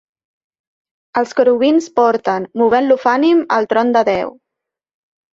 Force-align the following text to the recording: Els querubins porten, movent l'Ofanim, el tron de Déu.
Els 1.19 1.33
querubins 1.39 1.89
porten, 1.99 2.47
movent 2.61 2.87
l'Ofanim, 2.87 3.43
el 3.59 3.69
tron 3.75 3.93
de 3.97 4.03
Déu. 4.09 4.33